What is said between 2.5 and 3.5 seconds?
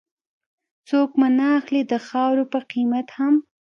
په قيمت هم